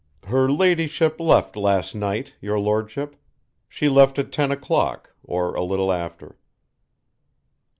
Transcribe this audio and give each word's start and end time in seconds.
"Her 0.25 0.51
ladyship 0.51 1.19
left 1.19 1.55
last 1.55 1.93
night, 1.93 2.33
your 2.41 2.57
Lordship, 2.59 3.15
she 3.69 3.87
left 3.87 4.17
at 4.17 4.31
ten 4.31 4.49
o'clock, 4.51 5.13
or 5.23 5.53
a 5.53 5.63
little 5.63 5.93
after." 5.93 6.39